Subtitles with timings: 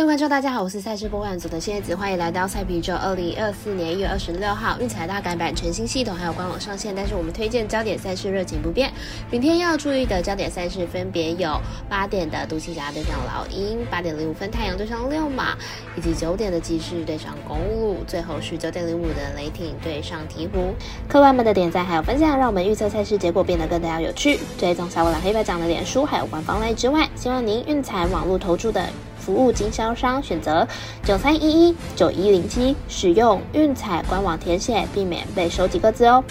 [0.00, 8.90] 各位观众，大家好，我是赛事播报组的谢子，欢迎来到赛皮周二零二四年一月二十六号运彩大改版全新系统还有官网上线，但是我们推荐焦点赛事热情不变。
[9.30, 15.54] 明天要注意的焦点赛事分别有八点的独行侠对上老鹰，八点零五分太阳对上六马，
[15.94, 20.72] 以及九点的骑士对上公路，最后是九点零五的雷霆对上鹈鹕。
[21.10, 24.40] 客官们的点赞还有分享，让我们预测赛事结果变得更加有趣。
[24.56, 28.82] 追踪小五蓝黑白奖的脸书还有官方类之外，希望您运彩网络投注的。
[29.20, 30.66] 服务经销商选择
[31.04, 36.24] 九三一一九一零七，使用运彩官网填写，避免被收几个字哦。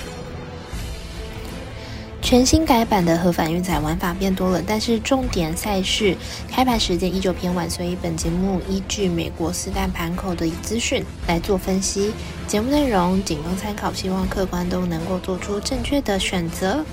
[2.22, 6.16] 全新改版的合法运彩玩法变多了，但是重点赛事
[6.48, 12.14] 开盘时间依旧偏晚，所以本节目依据美国四大盘口的资讯来做分析。
[12.46, 16.86] 节目内容仅供参考，希望客观都能够做出正确的选择。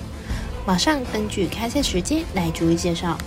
[0.64, 3.19] 马上根据开赛时间来逐一介绍。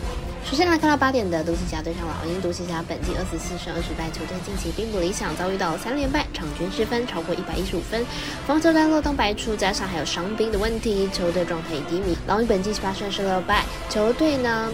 [0.50, 8.04] 首先来看到八点的独行侠对上老鹰，独行侠本季二十四胜二十败，球队近期并不理想，遭遇到三连败，场均失分超过一百一十五分，
[8.48, 12.18] 防守端漏洞百出，加上还有伤兵的问题，球队状态低迷。
[12.26, 14.72] 老鹰本季十八胜十六败，球队呢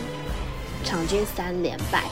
[0.86, 2.06] 场均三连败。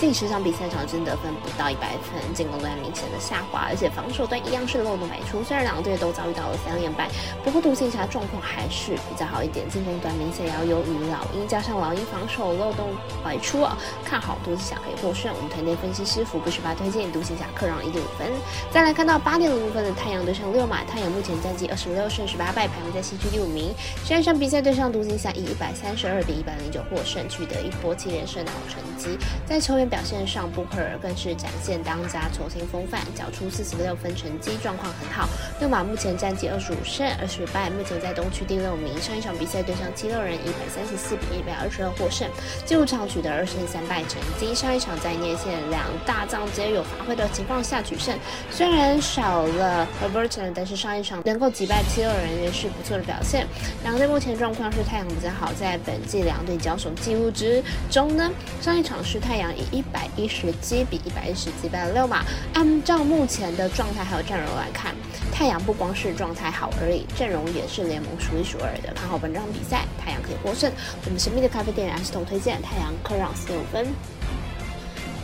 [0.00, 5.42] 近十场比赛场均得分不到一百分，进攻端明显的下滑，而且防守端一样是漏洞百出。
[5.42, 7.08] 虽然两队都遭遇到了三连败，
[7.42, 15.34] 不过独行侠状况还是比较好一点，进攻端明显要优于老鹰，加上老鹰防守漏洞百出啊，看好独行侠可以获胜。
[15.34, 18.30] 我们团队分析师福布十八推荐独行侠客让一点五分。
[18.70, 23.74] 再来看到八点零五分的太阳对上六马，太阳目前战绩二十六胜十八败，排名在西区第五名。
[24.04, 29.18] 上一场比赛对上独行侠以一百三十二比一百零九获胜，取得一波七连胜的好成绩。
[29.44, 29.87] 在球员。
[29.88, 35.28] 表现上，布克尔更是展现当家球星风范，缴出四十六分成绩，状况很好。
[35.60, 39.00] 六马目前战绩二十五胜二十败，目前在东区第六名。
[39.00, 42.28] 上一场比赛对上七六人，一百三十四比一百二十二获胜，
[42.64, 44.54] 进入场取得二胜三败成绩。
[44.54, 48.16] 上一场在内线两大将皆有发挥的情况下取胜，
[48.50, 53.46] 虽然少了 Herberton，但是上一场能够击败七六人也是不错的表现。
[53.82, 58.30] 两队目前状况是太阳比较好，在本季两队交手记录之中呢，
[58.60, 62.24] 上一场是太阳以一一百一十七比一百一十击败了六马。
[62.52, 64.92] 按照目前的状态还有阵容来看，
[65.32, 68.92] 太阳不光是状态好而已，阵容也是联盟数一数二的。
[68.94, 70.68] 看好本场比赛，太阳可以获胜。
[71.04, 73.86] 我们神秘的咖啡店还是同推荐太阳客让四五分。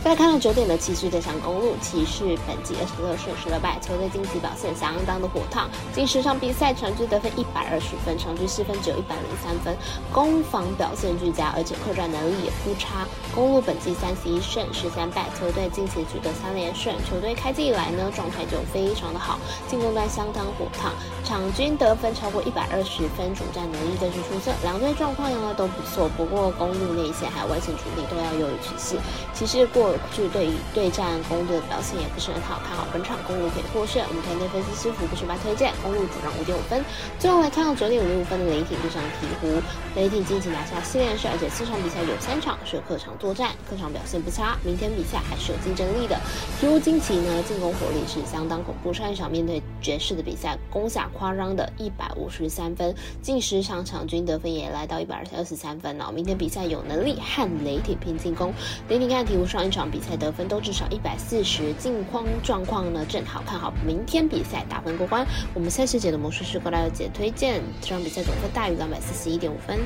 [0.05, 9.75] 再看到九点的骑士对上公路，骑士本季二十六胜十六败，球队近期表现相当的火烫，近十场比赛场均得分一百二十分，场均失分只有一百零三分，
[10.13, 13.07] 攻防表现俱佳，而且客战能力也不差。
[13.33, 20.93] 公路本季三十一胜十三败，球队近期取得三连胜，球队开季以来呢状态就非常的好，进攻端相当火烫，
[21.25, 24.53] 场均得分超过一百二十分，主战能力更是出色。
[24.61, 29.01] 两队状况呢都不错，不过公路内线还有外线主力都要优于骑士，
[29.33, 29.94] 骑士过。
[30.13, 34.03] 是对于对战公路的表现也不是很好，看好本场公路可以获胜。
[34.07, 36.83] 我们团队分析师傅不是八推荐公路主让五点五分。
[37.19, 39.61] 最后来看到九点零五分的雷霆对上鹈鹕，
[39.95, 46.19] 雷霆近期拿下四连胜，而且四场比赛有三场是客场作战，客场表现不差，明天比赛还是有竞争力的。
[46.61, 56.11] 鹈鹕近期呢进攻火力是相当恐怖，上一场面对爵士的比赛攻下夸张的一百五十三分，近十场场均得分也来到一百二十三分哦。
[56.13, 58.53] 明天比赛有能力和雷霆拼进攻。
[58.89, 59.85] 雷霆看鹈鹕上一场。
[59.95, 65.25] 比赛得分都至少一百四十，近况状况呢正好，看好明天比赛打分过关。
[65.53, 69.79] 我们赛事节的魔术师过来姐推荐这场比赛总分大于两百四十一点五分。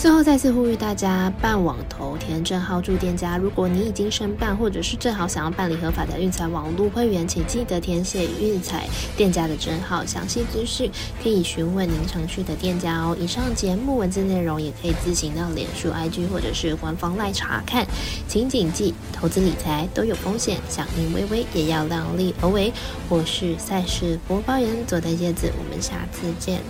[0.00, 3.36] 最后再次呼吁大家办网投填证号注店家。
[3.36, 10.06] 如果你已经申办，或者是正好想要办理合法的运彩网络会员，请记得填写运彩店家的证号。
[10.06, 10.88] 详细资讯
[11.20, 13.16] 可以询问您常去的店家哦。
[13.20, 17.84] 以上节目文字内容也可以自行到脸书 IG 或者是官方来查看。
[18.28, 22.72] 请谨记，投资理财都有风险，响应微微也要量力而为。
[23.08, 26.60] 我是赛事播报员佐代叶子，我们下次见。